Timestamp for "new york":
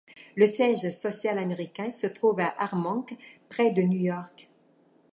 3.83-4.49